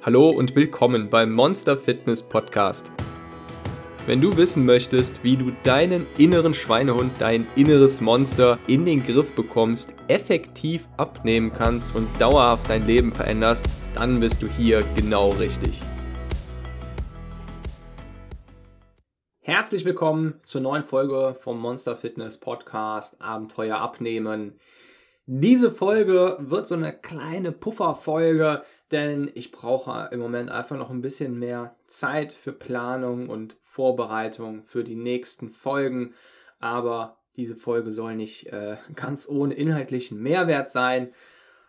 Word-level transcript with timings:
Hallo 0.00 0.30
und 0.30 0.54
willkommen 0.54 1.10
beim 1.10 1.32
Monster 1.32 1.76
Fitness 1.76 2.22
Podcast. 2.22 2.92
Wenn 4.06 4.20
du 4.20 4.36
wissen 4.36 4.64
möchtest, 4.64 5.24
wie 5.24 5.36
du 5.36 5.50
deinen 5.64 6.06
inneren 6.16 6.54
Schweinehund, 6.54 7.10
dein 7.18 7.48
inneres 7.56 8.00
Monster 8.00 8.60
in 8.68 8.84
den 8.84 9.02
Griff 9.02 9.34
bekommst, 9.34 9.96
effektiv 10.06 10.86
abnehmen 10.98 11.50
kannst 11.50 11.96
und 11.96 12.08
dauerhaft 12.20 12.70
dein 12.70 12.86
Leben 12.86 13.10
veränderst, 13.10 13.66
dann 13.92 14.20
bist 14.20 14.40
du 14.40 14.46
hier 14.46 14.84
genau 14.94 15.30
richtig. 15.30 15.82
Herzlich 19.40 19.84
willkommen 19.84 20.40
zur 20.44 20.60
neuen 20.60 20.84
Folge 20.84 21.34
vom 21.40 21.58
Monster 21.58 21.96
Fitness 21.96 22.38
Podcast 22.38 23.20
Abenteuer 23.20 23.78
abnehmen. 23.78 24.60
Diese 25.26 25.70
Folge 25.70 26.38
wird 26.40 26.68
so 26.68 26.74
eine 26.74 26.90
kleine 26.90 27.52
Pufferfolge, 27.52 28.62
denn 28.90 29.30
ich 29.34 29.52
brauche 29.52 30.08
im 30.12 30.20
Moment 30.20 30.50
einfach 30.50 30.76
noch 30.76 30.90
ein 30.90 31.02
bisschen 31.02 31.38
mehr 31.38 31.76
Zeit 31.86 32.32
für 32.32 32.52
Planung 32.52 33.28
und 33.28 33.56
Vorbereitung 33.60 34.64
für 34.64 34.84
die 34.84 34.96
nächsten 34.96 35.50
Folgen. 35.50 36.14
Aber 36.58 37.18
diese 37.36 37.54
Folge 37.54 37.92
soll 37.92 38.16
nicht 38.16 38.46
äh, 38.46 38.76
ganz 38.94 39.28
ohne 39.28 39.54
inhaltlichen 39.54 40.20
Mehrwert 40.20 40.70
sein. 40.70 41.12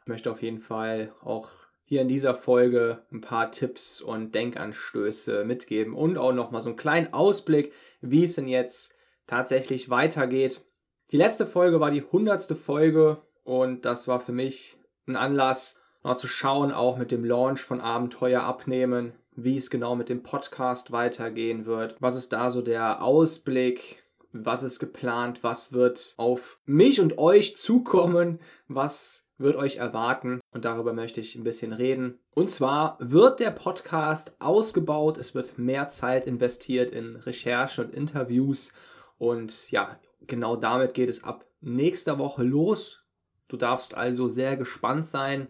Ich 0.02 0.08
möchte 0.08 0.32
auf 0.32 0.42
jeden 0.42 0.60
Fall 0.60 1.14
auch 1.22 1.50
hier 1.84 2.02
in 2.02 2.08
dieser 2.08 2.36
Folge 2.36 3.04
ein 3.12 3.22
paar 3.22 3.52
Tipps 3.52 4.00
und 4.00 4.36
Denkanstöße 4.36 5.44
mitgeben 5.44 5.96
und 5.96 6.18
auch 6.18 6.34
nochmal 6.34 6.62
so 6.62 6.70
einen 6.70 6.78
kleinen 6.78 7.14
Ausblick, 7.14 7.74
wie 8.02 8.24
es 8.24 8.36
denn 8.36 8.48
jetzt 8.48 8.94
tatsächlich 9.26 9.90
weitergeht. 9.90 10.66
Die 11.12 11.18
letzte 11.18 11.48
Folge 11.48 11.80
war 11.80 11.90
die 11.90 12.04
hundertste 12.04 12.56
Folge 12.56 13.24
und 13.44 13.86
das 13.86 14.08
war 14.08 14.20
für 14.20 14.32
mich 14.32 14.78
ein 15.08 15.16
Anlass, 15.16 15.79
zu 16.04 16.28
schauen, 16.28 16.72
auch 16.72 16.98
mit 16.98 17.12
dem 17.12 17.26
Launch 17.26 17.62
von 17.62 17.82
Abenteuer 17.82 18.42
abnehmen, 18.44 19.14
wie 19.36 19.58
es 19.58 19.70
genau 19.70 19.96
mit 19.96 20.10
dem 20.10 20.24
Podcast 20.24 20.92
weitergehen 20.92 21.66
wird. 21.66 21.96
Was 22.00 22.16
ist 22.16 22.34
da 22.34 22.52
so 22.52 22.62
der 22.62 23.04
Ausblick? 23.04 24.04
Was 24.32 24.64
ist 24.64 24.80
geplant? 24.80 25.44
Was 25.44 25.74
wird 25.74 26.14
auf 26.18 26.60
mich 26.66 27.02
und 27.02 27.18
euch 27.18 27.56
zukommen? 27.56 28.40
Was 28.68 29.28
wird 29.38 29.56
euch 29.56 29.78
erwarten? 29.78 30.40
Und 30.52 30.66
darüber 30.66 30.94
möchte 30.94 31.22
ich 31.22 31.36
ein 31.36 31.44
bisschen 31.44 31.74
reden. 31.74 32.20
Und 32.36 32.50
zwar 32.50 32.98
wird 33.00 33.40
der 33.40 33.52
Podcast 33.52 34.36
ausgebaut. 34.40 35.18
Es 35.18 35.34
wird 35.34 35.58
mehr 35.58 35.90
Zeit 35.90 36.28
investiert 36.28 36.92
in 36.92 37.16
Recherche 37.16 37.84
und 37.84 37.94
Interviews. 37.94 38.72
Und 39.18 39.72
ja, 39.72 40.00
genau 40.28 40.56
damit 40.56 40.94
geht 40.94 41.10
es 41.10 41.24
ab 41.24 41.46
nächster 41.62 42.20
Woche 42.20 42.44
los. 42.44 43.04
Du 43.48 43.58
darfst 43.58 43.96
also 43.96 44.30
sehr 44.30 44.58
gespannt 44.58 45.08
sein. 45.08 45.48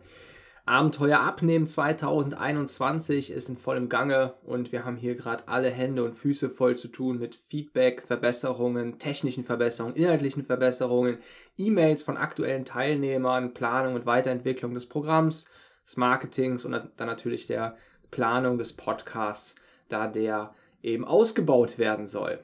Abenteuer 0.70 1.20
abnehmen 1.20 1.66
2021 1.66 3.32
ist 3.32 3.50
in 3.50 3.58
vollem 3.58 3.90
Gange 3.90 4.36
und 4.44 4.72
wir 4.72 4.86
haben 4.86 4.98
hier 4.98 5.16
gerade 5.16 5.48
alle 5.48 5.72
Hände 5.72 6.04
und 6.04 6.14
Füße 6.14 6.48
voll 6.48 6.78
zu 6.78 6.90
tun 6.90 7.18
mit 7.18 7.34
Feedback, 7.34 8.04
Verbesserungen, 8.04 9.00
technischen 9.00 9.44
Verbesserungen, 9.44 9.96
inhaltlichen 9.96 10.44
Verbesserungen, 10.44 11.18
E-Mails 11.58 12.04
von 12.04 12.18
aktuellen 12.18 12.66
Teilnehmern, 12.66 13.56
Planung 13.56 13.96
und 13.96 14.06
Weiterentwicklung 14.06 14.76
des 14.76 14.86
Programms, 14.86 15.50
des 15.88 15.98
Marketings 15.98 16.66
und 16.66 16.74
dann 16.74 17.08
natürlich 17.08 17.48
der 17.48 17.76
Planung 18.12 18.60
des 18.60 18.74
Podcasts, 18.74 19.56
da 19.88 20.06
der 20.06 20.54
eben 20.84 21.04
ausgebaut 21.04 21.80
werden 21.80 22.06
soll. 22.06 22.44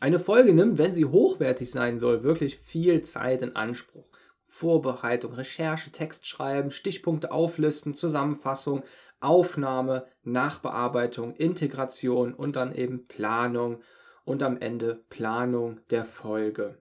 Eine 0.00 0.18
Folge 0.18 0.54
nimmt, 0.54 0.78
wenn 0.78 0.92
sie 0.92 1.04
hochwertig 1.04 1.70
sein 1.70 2.00
soll, 2.00 2.24
wirklich 2.24 2.58
viel 2.58 3.02
Zeit 3.02 3.42
in 3.42 3.54
Anspruch. 3.54 4.08
Vorbereitung, 4.50 5.32
Recherche, 5.32 5.92
Text 5.92 6.26
schreiben, 6.26 6.72
Stichpunkte 6.72 7.30
auflisten, 7.30 7.94
Zusammenfassung, 7.94 8.82
Aufnahme, 9.20 10.06
Nachbearbeitung, 10.22 11.34
Integration 11.36 12.34
und 12.34 12.56
dann 12.56 12.74
eben 12.74 13.06
Planung 13.06 13.80
und 14.24 14.42
am 14.42 14.58
Ende 14.60 15.04
Planung 15.08 15.80
der 15.90 16.04
Folge. 16.04 16.78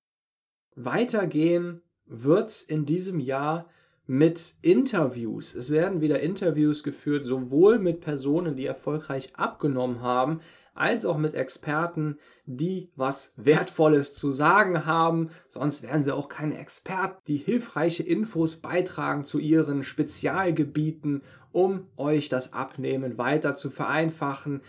Weitergehen 0.75 1.83
wird's 2.05 2.63
in 2.63 2.85
diesem 2.85 3.19
Jahr 3.19 3.69
mit 4.09 4.55
Interviews. 4.63 5.53
Es 5.53 5.69
werden 5.69 6.01
wieder 6.01 6.19
Interviews 6.19 6.81
geführt, 6.81 7.25
sowohl 7.25 7.77
mit 7.77 7.99
Personen, 7.99 8.55
die 8.55 8.65
erfolgreich 8.65 9.33
abgenommen 9.35 10.01
haben, 10.01 10.39
als 10.73 11.05
auch 11.05 11.19
mit 11.19 11.35
Experten, 11.35 12.17
die 12.47 12.89
was 12.95 13.35
Wertvolles 13.37 14.15
zu 14.15 14.31
sagen 14.31 14.87
haben. 14.87 15.29
Sonst 15.47 15.83
wären 15.83 16.01
sie 16.01 16.11
auch 16.11 16.27
keine 16.27 16.57
Experten, 16.57 17.21
die 17.27 17.37
hilfreiche 17.37 18.01
Infos 18.01 18.55
beitragen 18.55 19.25
zu 19.25 19.37
ihren 19.37 19.83
Spezialgebieten, 19.83 21.21
um 21.51 21.85
euch 21.95 22.29
das 22.29 22.51
Abnehmen 22.51 23.19
weiter 23.19 23.53
zu 23.53 23.69
vereinfachen, 23.69 24.61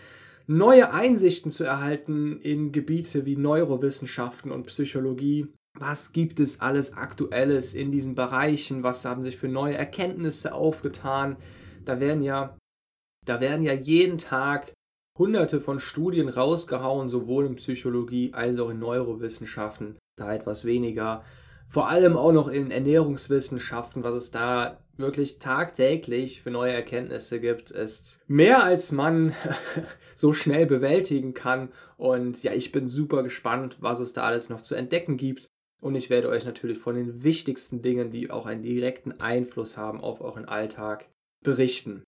neue 0.45 0.93
Einsichten 0.93 1.49
zu 1.49 1.63
erhalten 1.63 2.39
in 2.41 2.71
Gebiete 2.71 3.25
wie 3.25 3.37
Neurowissenschaften 3.37 4.51
und 4.51 4.67
Psychologie. 4.67 5.47
Was 5.79 6.13
gibt 6.13 6.39
es 6.39 6.59
alles 6.59 6.93
Aktuelles 6.93 7.73
in 7.73 7.91
diesen 7.91 8.13
Bereichen? 8.13 8.83
Was 8.83 9.05
haben 9.05 9.23
sich 9.23 9.37
für 9.37 9.47
neue 9.47 9.75
Erkenntnisse 9.75 10.53
aufgetan? 10.53 11.37
Da 11.85 11.99
werden 11.99 12.21
ja, 12.21 12.57
da 13.25 13.39
werden 13.39 13.63
ja 13.63 13.73
jeden 13.73 14.17
Tag 14.17 14.73
hunderte 15.17 15.59
von 15.59 15.79
Studien 15.79 16.29
rausgehauen, 16.29 17.09
sowohl 17.09 17.45
in 17.45 17.55
Psychologie 17.55 18.33
als 18.33 18.59
auch 18.59 18.69
in 18.69 18.79
Neurowissenschaften, 18.79 19.97
da 20.17 20.33
etwas 20.33 20.65
weniger. 20.65 21.23
Vor 21.67 21.87
allem 21.87 22.17
auch 22.17 22.33
noch 22.33 22.49
in 22.49 22.69
Ernährungswissenschaften, 22.69 24.03
was 24.03 24.13
es 24.13 24.31
da 24.31 24.77
wirklich 24.97 25.39
tagtäglich 25.39 26.41
für 26.41 26.51
neue 26.51 26.73
Erkenntnisse 26.73 27.39
gibt, 27.39 27.71
ist 27.71 28.19
mehr 28.27 28.63
als 28.63 28.91
man 28.91 29.33
so 30.15 30.33
schnell 30.33 30.65
bewältigen 30.65 31.33
kann. 31.33 31.71
Und 31.97 32.43
ja, 32.43 32.53
ich 32.53 32.71
bin 32.71 32.87
super 32.87 33.23
gespannt, 33.23 33.77
was 33.79 33.99
es 33.99 34.13
da 34.13 34.23
alles 34.23 34.49
noch 34.49 34.61
zu 34.61 34.75
entdecken 34.75 35.17
gibt. 35.17 35.49
Und 35.81 35.95
ich 35.95 36.09
werde 36.09 36.29
euch 36.29 36.45
natürlich 36.45 36.77
von 36.77 36.95
den 36.95 37.23
wichtigsten 37.23 37.81
Dingen, 37.81 38.11
die 38.11 38.29
auch 38.29 38.45
einen 38.45 38.61
direkten 38.61 39.19
Einfluss 39.19 39.77
haben 39.77 39.99
auf 39.99 40.21
euren 40.21 40.45
Alltag, 40.45 41.09
berichten. 41.43 42.03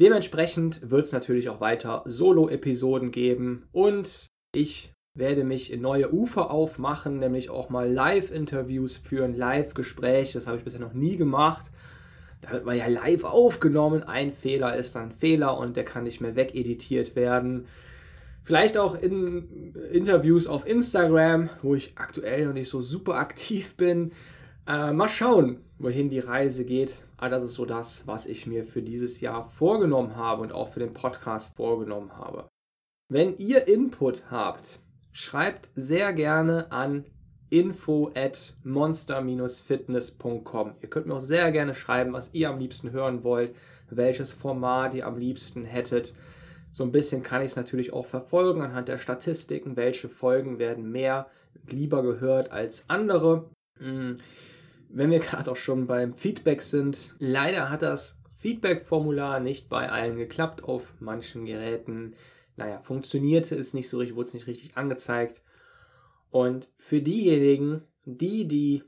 Dementsprechend 0.00 0.90
wird 0.90 1.04
es 1.04 1.12
natürlich 1.12 1.48
auch 1.48 1.60
weiter 1.60 2.02
Solo-Episoden 2.06 3.12
geben 3.12 3.68
und 3.72 4.26
ich 4.54 4.92
werde 5.14 5.44
mich 5.44 5.72
in 5.72 5.80
neue 5.80 6.12
Ufer 6.12 6.50
aufmachen, 6.50 7.18
nämlich 7.18 7.48
auch 7.48 7.70
mal 7.70 7.90
Live-Interviews 7.90 8.98
führen, 8.98 9.34
Live-Gespräche. 9.34 10.34
Das 10.34 10.46
habe 10.46 10.58
ich 10.58 10.64
bisher 10.64 10.80
noch 10.80 10.92
nie 10.92 11.16
gemacht. 11.16 11.70
Da 12.42 12.52
wird 12.52 12.66
man 12.66 12.76
ja 12.76 12.86
live 12.86 13.24
aufgenommen. 13.24 14.02
Ein 14.02 14.32
Fehler 14.32 14.76
ist 14.76 14.94
dann 14.94 15.10
Fehler 15.10 15.56
und 15.56 15.76
der 15.76 15.84
kann 15.84 16.04
nicht 16.04 16.20
mehr 16.20 16.36
wegeditiert 16.36 17.16
werden. 17.16 17.66
Vielleicht 18.46 18.78
auch 18.78 18.94
in 18.94 19.74
Interviews 19.90 20.46
auf 20.46 20.68
Instagram, 20.68 21.50
wo 21.62 21.74
ich 21.74 21.94
aktuell 21.96 22.46
noch 22.46 22.52
nicht 22.52 22.68
so 22.68 22.80
super 22.80 23.16
aktiv 23.16 23.74
bin. 23.74 24.12
Äh, 24.68 24.92
mal 24.92 25.08
schauen, 25.08 25.64
wohin 25.80 26.10
die 26.10 26.20
Reise 26.20 26.64
geht. 26.64 26.94
Aber 27.16 27.30
das 27.30 27.42
ist 27.42 27.54
so 27.54 27.64
das, 27.64 28.06
was 28.06 28.24
ich 28.24 28.46
mir 28.46 28.64
für 28.64 28.82
dieses 28.82 29.20
Jahr 29.20 29.48
vorgenommen 29.48 30.14
habe 30.14 30.42
und 30.42 30.52
auch 30.52 30.68
für 30.68 30.78
den 30.78 30.94
Podcast 30.94 31.56
vorgenommen 31.56 32.16
habe. 32.16 32.46
Wenn 33.08 33.36
ihr 33.36 33.66
Input 33.66 34.30
habt, 34.30 34.78
schreibt 35.10 35.70
sehr 35.74 36.12
gerne 36.12 36.70
an 36.70 37.04
info 37.50 38.12
at 38.14 38.54
monster-fitness.com. 38.62 40.74
Ihr 40.80 40.88
könnt 40.88 41.08
mir 41.08 41.14
auch 41.14 41.20
sehr 41.20 41.50
gerne 41.50 41.74
schreiben, 41.74 42.12
was 42.12 42.32
ihr 42.32 42.50
am 42.50 42.60
liebsten 42.60 42.92
hören 42.92 43.24
wollt, 43.24 43.56
welches 43.90 44.32
Format 44.32 44.94
ihr 44.94 45.04
am 45.04 45.18
liebsten 45.18 45.64
hättet. 45.64 46.14
So 46.76 46.84
ein 46.84 46.92
bisschen 46.92 47.22
kann 47.22 47.40
ich 47.40 47.52
es 47.52 47.56
natürlich 47.56 47.92
auch 47.94 48.04
verfolgen 48.04 48.60
anhand 48.60 48.88
der 48.88 48.98
Statistiken, 48.98 49.76
welche 49.76 50.10
Folgen 50.10 50.58
werden 50.58 50.92
mehr 50.92 51.26
lieber 51.70 52.02
gehört 52.02 52.52
als 52.52 52.84
andere. 52.88 53.48
Hm 53.78 54.18
wenn 54.88 55.10
wir 55.10 55.18
gerade 55.20 55.50
auch 55.50 55.56
schon 55.56 55.86
beim 55.86 56.14
Feedback 56.14 56.62
sind, 56.62 57.14
leider 57.18 57.70
hat 57.70 57.82
das 57.82 58.18
Feedback-Formular 58.36 59.40
nicht 59.40 59.68
bei 59.68 59.90
allen 59.90 60.16
geklappt 60.16 60.64
auf 60.64 60.92
manchen 61.00 61.46
Geräten. 61.46 62.14
Naja, 62.56 62.80
funktionierte 62.80 63.56
es 63.56 63.74
nicht 63.74 63.88
so 63.88 63.98
richtig, 63.98 64.16
wurde 64.16 64.28
es 64.28 64.34
nicht 64.34 64.46
richtig 64.46 64.76
angezeigt. 64.76 65.42
Und 66.30 66.70
für 66.76 67.00
diejenigen, 67.00 67.82
die 68.04 68.46
die 68.46 68.84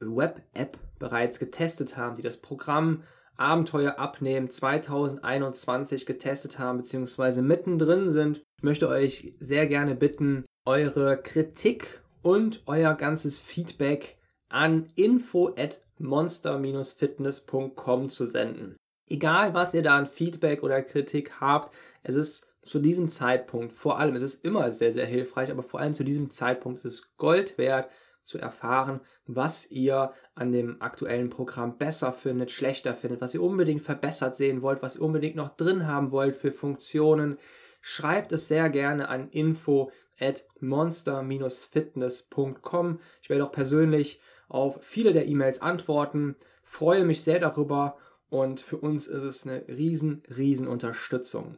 Web-App 0.00 0.78
bereits 0.98 1.38
getestet 1.38 1.96
haben, 1.96 2.16
die 2.16 2.22
das 2.22 2.38
Programm 2.38 3.02
Abenteuer 3.38 3.98
abnehmen 3.98 4.50
2021 4.50 6.04
getestet 6.06 6.58
haben, 6.58 6.78
beziehungsweise 6.78 7.40
mittendrin 7.40 8.10
sind, 8.10 8.42
möchte 8.60 8.88
euch 8.88 9.32
sehr 9.40 9.66
gerne 9.66 9.94
bitten, 9.94 10.44
eure 10.66 11.22
Kritik 11.22 12.02
und 12.22 12.62
euer 12.66 12.94
ganzes 12.94 13.38
Feedback 13.38 14.18
an 14.48 14.88
info 14.96 15.54
at 15.56 15.82
monster-fitness.com 15.98 18.08
zu 18.08 18.26
senden. 18.26 18.76
Egal, 19.08 19.54
was 19.54 19.74
ihr 19.74 19.82
da 19.82 19.96
an 19.96 20.06
Feedback 20.06 20.62
oder 20.62 20.82
Kritik 20.82 21.40
habt, 21.40 21.74
es 22.02 22.16
ist 22.16 22.46
zu 22.62 22.80
diesem 22.80 23.08
Zeitpunkt, 23.08 23.72
vor 23.72 23.98
allem, 23.98 24.14
es 24.14 24.22
ist 24.22 24.44
immer 24.44 24.74
sehr, 24.74 24.92
sehr 24.92 25.06
hilfreich, 25.06 25.50
aber 25.50 25.62
vor 25.62 25.80
allem 25.80 25.94
zu 25.94 26.04
diesem 26.04 26.28
Zeitpunkt 26.30 26.80
ist 26.80 26.84
es 26.84 27.16
Gold 27.16 27.56
wert, 27.56 27.88
zu 28.28 28.38
erfahren, 28.38 29.00
was 29.26 29.68
ihr 29.70 30.12
an 30.34 30.52
dem 30.52 30.82
aktuellen 30.82 31.30
Programm 31.30 31.78
besser 31.78 32.12
findet, 32.12 32.50
schlechter 32.50 32.94
findet, 32.94 33.22
was 33.22 33.32
ihr 33.34 33.42
unbedingt 33.42 33.80
verbessert 33.82 34.36
sehen 34.36 34.60
wollt, 34.60 34.82
was 34.82 34.96
ihr 34.96 35.02
unbedingt 35.02 35.36
noch 35.36 35.48
drin 35.48 35.86
haben 35.86 36.12
wollt 36.12 36.36
für 36.36 36.52
Funktionen. 36.52 37.38
Schreibt 37.80 38.32
es 38.32 38.48
sehr 38.48 38.68
gerne 38.68 39.08
an 39.08 39.30
info 39.30 39.90
at 40.20 40.44
monster-fitness.com. 40.60 43.00
Ich 43.22 43.30
werde 43.30 43.46
auch 43.46 43.52
persönlich 43.52 44.20
auf 44.48 44.82
viele 44.82 45.12
der 45.12 45.26
E-Mails 45.26 45.62
antworten, 45.62 46.36
freue 46.62 47.04
mich 47.04 47.22
sehr 47.22 47.38
darüber 47.40 47.96
und 48.28 48.60
für 48.60 48.76
uns 48.76 49.06
ist 49.06 49.22
es 49.22 49.46
eine 49.46 49.66
riesen, 49.68 50.22
riesen 50.36 50.68
Unterstützung. 50.68 51.56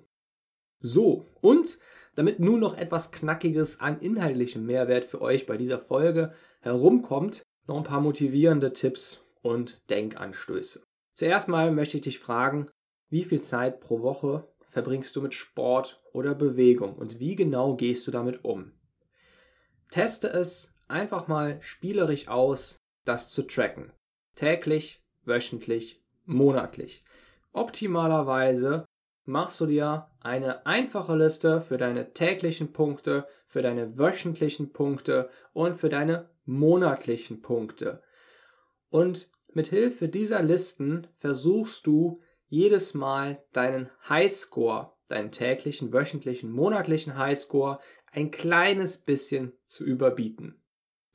So, 0.81 1.27
und 1.41 1.81
damit 2.15 2.41
nun 2.41 2.61
noch 2.61 2.77
etwas 2.77 3.13
Knackiges 3.13 3.81
an 3.81 4.01
inhaltlichem 4.01 4.67
Mehrwert 4.67 5.05
für 5.05 5.21
euch 5.21 5.47
bei 5.47 5.57
dieser 5.57 5.79
Folge 5.79 6.33
herumkommt, 6.61 7.43
noch 7.67 7.77
ein 7.77 7.85
paar 7.85 8.01
motivierende 8.01 8.73
Tipps 8.73 9.25
und 9.43 9.79
Denkanstöße. 9.91 10.83
Zuerst 11.15 11.49
mal 11.49 11.71
möchte 11.71 11.97
ich 11.97 12.03
dich 12.03 12.19
fragen, 12.19 12.69
wie 13.09 13.25
viel 13.25 13.41
Zeit 13.41 13.81
pro 13.81 14.03
Woche 14.03 14.49
verbringst 14.69 15.15
du 15.17 15.21
mit 15.21 15.35
Sport 15.35 16.01
oder 16.13 16.35
Bewegung 16.35 16.95
und 16.95 17.19
wie 17.19 17.37
genau 17.37 17.75
gehst 17.77 18.07
du 18.07 18.11
damit 18.11 18.45
um? 18.45 18.73
Teste 19.91 20.29
es 20.29 20.73
einfach 20.89 21.29
mal 21.29 21.61
spielerisch 21.61 22.29
aus, 22.29 22.77
das 23.05 23.29
zu 23.29 23.43
tracken. 23.43 23.93
Täglich, 24.37 25.03
wöchentlich, 25.25 26.01
monatlich. 26.25 27.05
Optimalerweise 27.53 28.85
machst 29.25 29.61
du 29.61 29.67
dir 29.67 30.09
eine 30.21 30.67
einfache 30.67 31.17
Liste 31.17 31.61
für 31.61 31.79
deine 31.79 32.13
täglichen 32.13 32.73
Punkte, 32.73 33.27
für 33.47 33.63
deine 33.63 33.99
wöchentlichen 33.99 34.73
Punkte 34.73 35.31
und 35.53 35.77
für 35.77 35.89
deine 35.89 36.29
monatlichen 36.45 37.43
Punkte. 37.43 38.03
Und 38.89 39.31
mit 39.53 39.69
Hilfe 39.69 40.09
dieser 40.09 40.43
Listen 40.43 41.07
versuchst 41.19 41.87
du 41.87 42.21
jedes 42.49 42.95
Mal 42.95 43.43
deinen 43.53 43.91
Highscore, 44.09 44.93
deinen 45.09 45.33
täglichen, 45.33 45.93
wöchentlichen, 45.93 46.51
monatlichen 46.51 47.17
Highscore 47.17 47.81
ein 48.13 48.31
kleines 48.31 48.99
bisschen 48.99 49.53
zu 49.67 49.85
überbieten. 49.85 50.61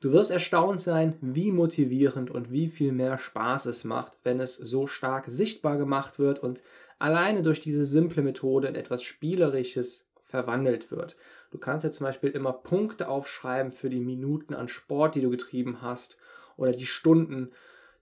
Du 0.00 0.12
wirst 0.12 0.30
erstaunt 0.30 0.80
sein, 0.80 1.16
wie 1.20 1.50
motivierend 1.50 2.30
und 2.30 2.52
wie 2.52 2.68
viel 2.68 2.92
mehr 2.92 3.16
Spaß 3.16 3.66
es 3.66 3.84
macht, 3.84 4.18
wenn 4.24 4.40
es 4.40 4.56
so 4.56 4.86
stark 4.86 5.24
sichtbar 5.28 5.78
gemacht 5.78 6.18
wird 6.18 6.38
und 6.38 6.62
alleine 6.98 7.42
durch 7.42 7.60
diese 7.62 7.86
simple 7.86 8.22
Methode 8.22 8.68
in 8.68 8.74
etwas 8.74 9.02
Spielerisches 9.02 10.06
verwandelt 10.24 10.90
wird. 10.90 11.16
Du 11.50 11.58
kannst 11.58 11.84
jetzt 11.84 11.96
zum 11.96 12.06
Beispiel 12.06 12.30
immer 12.30 12.52
Punkte 12.52 13.08
aufschreiben 13.08 13.72
für 13.72 13.88
die 13.88 14.00
Minuten 14.00 14.52
an 14.52 14.68
Sport, 14.68 15.14
die 15.14 15.22
du 15.22 15.30
getrieben 15.30 15.80
hast 15.80 16.18
oder 16.56 16.72
die 16.72 16.86
Stunden, 16.86 17.52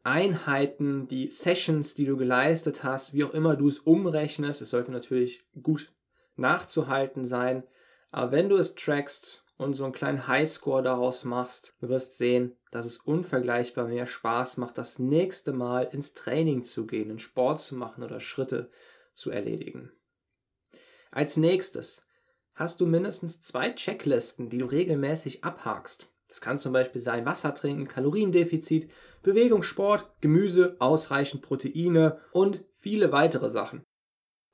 Einheiten, 0.02 1.08
die 1.08 1.30
Sessions, 1.30 1.94
die 1.94 2.04
du 2.04 2.16
geleistet 2.16 2.84
hast, 2.84 3.14
wie 3.14 3.24
auch 3.24 3.32
immer 3.32 3.56
du 3.56 3.68
es 3.68 3.78
umrechnest. 3.78 4.60
Es 4.60 4.70
sollte 4.70 4.92
natürlich 4.92 5.44
gut 5.62 5.92
nachzuhalten 6.36 7.24
sein. 7.24 7.64
Aber 8.10 8.32
wenn 8.32 8.48
du 8.48 8.56
es 8.56 8.74
trackst 8.74 9.43
und 9.56 9.74
so 9.74 9.84
einen 9.84 9.92
kleinen 9.92 10.26
Highscore 10.26 10.82
daraus 10.82 11.24
machst, 11.24 11.76
du 11.80 11.88
wirst 11.88 12.16
sehen, 12.16 12.56
dass 12.70 12.86
es 12.86 12.98
unvergleichbar 12.98 13.86
mehr 13.86 14.06
Spaß 14.06 14.56
macht, 14.56 14.78
das 14.78 14.98
nächste 14.98 15.52
Mal 15.52 15.84
ins 15.84 16.14
Training 16.14 16.64
zu 16.64 16.86
gehen, 16.86 17.10
einen 17.10 17.18
Sport 17.18 17.60
zu 17.60 17.76
machen 17.76 18.02
oder 18.02 18.20
Schritte 18.20 18.70
zu 19.12 19.30
erledigen. 19.30 19.92
Als 21.10 21.36
nächstes 21.36 22.04
hast 22.54 22.80
du 22.80 22.86
mindestens 22.86 23.40
zwei 23.40 23.70
Checklisten, 23.70 24.48
die 24.50 24.58
du 24.58 24.66
regelmäßig 24.66 25.44
abhakst. 25.44 26.08
Das 26.28 26.40
kann 26.40 26.58
zum 26.58 26.72
Beispiel 26.72 27.00
sein 27.00 27.24
Wasser 27.26 27.54
trinken, 27.54 27.86
Kaloriendefizit, 27.86 28.90
Bewegung, 29.22 29.62
Sport, 29.62 30.10
Gemüse, 30.20 30.76
ausreichend 30.80 31.42
Proteine 31.42 32.20
und 32.32 32.64
viele 32.72 33.12
weitere 33.12 33.50
Sachen. 33.50 33.84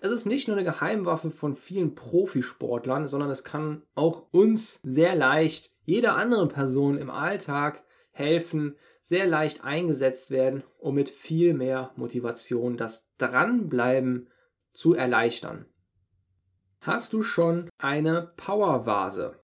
Es 0.03 0.13
ist 0.13 0.25
nicht 0.25 0.49
nur 0.49 0.57
eine 0.57 0.65
Geheimwaffe 0.65 1.31
von 1.31 1.55
vielen 1.55 1.95
Profisportlern, 1.95 3.07
sondern 3.07 3.29
es 3.31 3.45
kann 3.45 3.83
auch 3.95 4.33
uns 4.33 4.81
sehr 4.83 5.15
leicht, 5.15 5.73
jeder 5.85 6.17
anderen 6.17 6.49
Person 6.49 6.97
im 6.97 7.11
Alltag 7.11 7.85
helfen, 8.11 8.77
sehr 9.03 9.27
leicht 9.27 9.63
eingesetzt 9.63 10.31
werden, 10.31 10.63
um 10.79 10.95
mit 10.95 11.11
viel 11.11 11.53
mehr 11.53 11.93
Motivation 11.97 12.79
das 12.79 13.11
Dranbleiben 13.19 14.31
zu 14.73 14.95
erleichtern. 14.95 15.67
Hast 16.81 17.13
du 17.13 17.23
schon 17.23 17.69
eine 17.77 18.33
Powervase? 18.37 19.39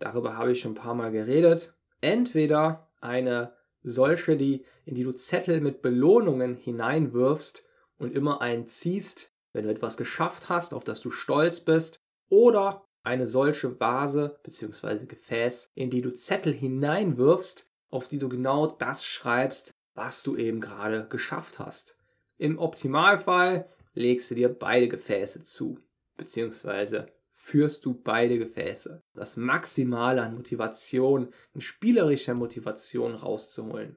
Darüber 0.00 0.36
habe 0.36 0.50
ich 0.50 0.60
schon 0.60 0.72
ein 0.72 0.76
paar 0.76 0.94
Mal 0.94 1.12
geredet. 1.12 1.76
Entweder 2.00 2.90
eine 3.00 3.54
solche, 3.82 4.36
die, 4.36 4.64
in 4.84 4.96
die 4.96 5.04
du 5.04 5.12
Zettel 5.12 5.60
mit 5.60 5.80
Belohnungen 5.80 6.56
hineinwirfst 6.56 7.64
und 7.98 8.12
immer 8.12 8.40
einen 8.40 8.66
ziehst, 8.66 9.35
wenn 9.56 9.64
du 9.64 9.70
etwas 9.70 9.96
geschafft 9.96 10.48
hast, 10.50 10.74
auf 10.74 10.84
das 10.84 11.00
du 11.00 11.10
stolz 11.10 11.60
bist, 11.60 12.02
oder 12.28 12.84
eine 13.02 13.26
solche 13.26 13.80
Vase 13.80 14.38
bzw. 14.42 15.06
Gefäß, 15.06 15.70
in 15.74 15.90
die 15.90 16.02
du 16.02 16.12
Zettel 16.12 16.52
hineinwirfst, 16.52 17.68
auf 17.88 18.06
die 18.06 18.18
du 18.18 18.28
genau 18.28 18.66
das 18.66 19.04
schreibst, 19.04 19.72
was 19.94 20.22
du 20.22 20.36
eben 20.36 20.60
gerade 20.60 21.08
geschafft 21.08 21.58
hast. 21.58 21.96
Im 22.36 22.58
Optimalfall 22.58 23.68
legst 23.94 24.30
du 24.30 24.34
dir 24.34 24.50
beide 24.50 24.88
Gefäße 24.88 25.42
zu, 25.42 25.78
beziehungsweise 26.18 27.06
führst 27.32 27.86
du 27.86 27.94
beide 27.94 28.38
Gefäße. 28.38 29.02
Das 29.14 29.38
Maximale 29.38 30.20
an 30.20 30.34
Motivation, 30.34 31.32
an 31.54 31.60
spielerischer 31.62 32.34
Motivation 32.34 33.14
rauszuholen. 33.14 33.96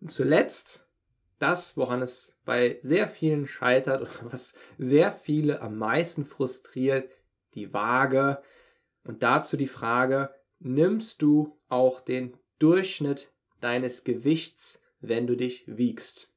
Und 0.00 0.12
zuletzt 0.12 0.86
das, 1.42 1.76
woran 1.76 2.02
es 2.02 2.38
bei 2.44 2.78
sehr 2.82 3.08
vielen 3.08 3.46
scheitert 3.46 4.02
oder 4.02 4.32
was 4.32 4.54
sehr 4.78 5.12
viele 5.12 5.60
am 5.60 5.76
meisten 5.76 6.24
frustriert, 6.24 7.10
die 7.54 7.72
Waage. 7.72 8.40
Und 9.04 9.22
dazu 9.22 9.56
die 9.56 9.66
Frage, 9.66 10.30
nimmst 10.60 11.20
du 11.22 11.58
auch 11.68 12.00
den 12.00 12.36
Durchschnitt 12.58 13.32
deines 13.60 14.04
Gewichts, 14.04 14.82
wenn 15.00 15.26
du 15.26 15.36
dich 15.36 15.64
wiegst. 15.66 16.32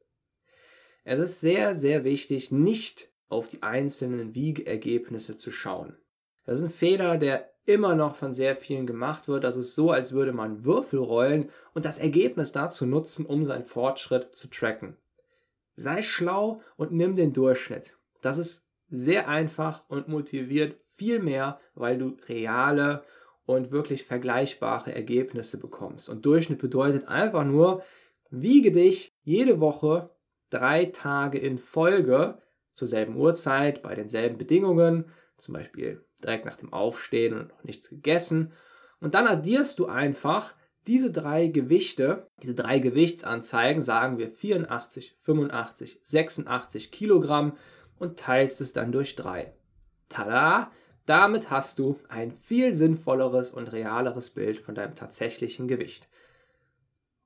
Es 1.03 1.19
ist 1.19 1.39
sehr, 1.39 1.75
sehr 1.75 2.03
wichtig, 2.03 2.51
nicht 2.51 3.11
auf 3.27 3.47
die 3.47 3.61
einzelnen 3.61 4.33
Wiegergebnisse 4.33 5.37
zu 5.37 5.51
schauen. 5.51 5.95
Das 6.45 6.57
ist 6.57 6.63
ein 6.63 6.69
Fehler, 6.71 7.17
der 7.17 7.54
immer 7.65 7.95
noch 7.95 8.15
von 8.15 8.33
sehr 8.33 8.55
vielen 8.55 8.85
gemacht 8.87 9.27
wird. 9.27 9.43
Das 9.43 9.55
ist 9.55 9.75
so, 9.75 9.91
als 9.91 10.13
würde 10.13 10.33
man 10.33 10.63
Würfel 10.63 10.99
rollen 10.99 11.49
und 11.73 11.85
das 11.85 11.99
Ergebnis 11.99 12.51
dazu 12.51 12.85
nutzen, 12.85 13.25
um 13.25 13.43
seinen 13.45 13.65
Fortschritt 13.65 14.35
zu 14.35 14.49
tracken. 14.49 14.97
Sei 15.75 16.01
schlau 16.01 16.61
und 16.77 16.91
nimm 16.91 17.15
den 17.15 17.33
Durchschnitt. 17.33 17.97
Das 18.21 18.37
ist 18.37 18.67
sehr 18.87 19.27
einfach 19.27 19.83
und 19.89 20.07
motiviert 20.07 20.77
viel 20.95 21.19
mehr, 21.19 21.59
weil 21.73 21.97
du 21.97 22.15
reale 22.29 23.03
und 23.45 23.71
wirklich 23.71 24.05
vergleichbare 24.05 24.93
Ergebnisse 24.93 25.59
bekommst. 25.59 26.09
Und 26.09 26.25
Durchschnitt 26.25 26.59
bedeutet 26.59 27.07
einfach 27.07 27.43
nur, 27.43 27.83
wiege 28.29 28.71
dich 28.71 29.13
jede 29.23 29.59
Woche 29.59 30.09
drei 30.49 30.85
Tage 30.85 31.37
in 31.37 31.57
Folge 31.57 32.39
zur 32.73 32.87
selben 32.87 33.15
Uhrzeit, 33.15 33.81
bei 33.81 33.95
denselben 33.95 34.37
Bedingungen, 34.37 35.05
zum 35.37 35.53
Beispiel 35.53 36.03
direkt 36.23 36.45
nach 36.45 36.57
dem 36.57 36.73
Aufstehen 36.73 37.33
und 37.37 37.49
noch 37.49 37.63
nichts 37.63 37.89
gegessen. 37.89 38.53
Und 38.99 39.13
dann 39.13 39.27
addierst 39.27 39.79
du 39.79 39.87
einfach 39.87 40.55
diese 40.87 41.11
drei 41.11 41.47
Gewichte, 41.47 42.27
diese 42.41 42.55
drei 42.55 42.79
Gewichtsanzeigen, 42.79 43.81
sagen 43.81 44.17
wir 44.17 44.31
84, 44.31 45.15
85, 45.19 45.99
86 46.03 46.91
Kilogramm 46.91 47.57
und 47.97 48.19
teilst 48.19 48.61
es 48.61 48.73
dann 48.73 48.91
durch 48.91 49.15
drei. 49.15 49.53
Tada! 50.09 50.71
Damit 51.05 51.51
hast 51.51 51.77
du 51.77 51.99
ein 52.09 52.31
viel 52.31 52.73
sinnvolleres 52.73 53.51
und 53.51 53.71
realeres 53.71 54.31
Bild 54.31 54.59
von 54.59 54.73
deinem 54.73 54.95
tatsächlichen 54.95 55.67
Gewicht. 55.67 56.09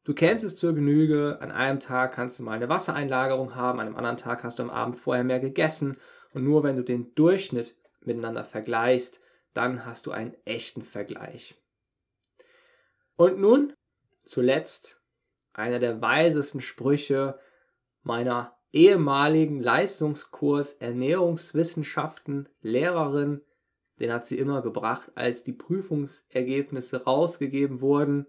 Du 0.04 0.14
kennst 0.14 0.44
es 0.44 0.58
zur 0.58 0.74
Genüge, 0.74 1.38
an 1.40 1.52
einem 1.52 1.80
Tag 1.80 2.14
kannst 2.14 2.40
du 2.40 2.44
mal 2.44 2.54
eine 2.54 2.68
Wassereinlagerung 2.68 3.56
haben, 3.56 3.80
an 3.80 3.88
einem 3.88 3.96
anderen 3.96 4.18
Tag 4.18 4.44
hast 4.44 4.60
du 4.60 4.64
am 4.64 4.70
Abend 4.70 4.98
vorher 4.98 5.24
mehr 5.24 5.40
gegessen 5.40 5.98
und 6.34 6.44
nur 6.44 6.64
wenn 6.64 6.76
du 6.76 6.84
den 6.84 7.14
Durchschnitt 7.16 7.78
miteinander 8.02 8.44
vergleichst, 8.44 9.22
dann 9.54 9.86
hast 9.86 10.06
du 10.06 10.12
einen 10.12 10.36
echten 10.46 10.84
Vergleich. 10.84 11.56
Und 13.16 13.40
nun 13.40 13.74
zuletzt 14.24 15.02
einer 15.54 15.80
der 15.80 16.02
weisesten 16.02 16.62
Sprüche 16.62 17.40
meiner 18.04 18.56
ehemaligen 18.72 19.60
Leistungskurs 19.60 20.74
Ernährungswissenschaften 20.74 22.48
Lehrerin 22.62 23.42
den 24.00 24.14
hat 24.14 24.26
sie 24.26 24.38
immer 24.38 24.62
gebracht, 24.62 25.12
als 25.16 25.44
die 25.44 25.54
Prüfungsergebnisse 25.54 27.04
rausgegeben 27.04 27.82
wurden. 27.82 28.26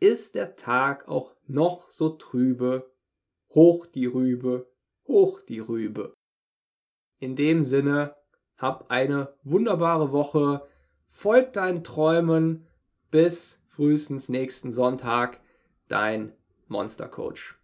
Ist 0.00 0.34
der 0.34 0.56
Tag 0.56 1.08
auch 1.08 1.34
noch 1.46 1.90
so 1.90 2.10
trübe, 2.10 2.86
hoch 3.50 3.86
die 3.86 4.06
Rübe, 4.06 4.70
hoch 5.06 5.42
die 5.42 5.60
Rübe. 5.60 6.14
In 7.18 7.36
dem 7.36 7.64
Sinne, 7.64 8.14
hab 8.56 8.90
eine 8.90 9.34
wunderbare 9.42 10.12
Woche, 10.12 10.62
folg 11.08 11.52
deinen 11.52 11.84
Träumen, 11.84 12.66
bis 13.10 13.62
frühestens 13.66 14.28
nächsten 14.28 14.72
Sonntag. 14.72 15.40
Dein 15.88 16.32
Monster 16.68 17.08
Coach. 17.08 17.57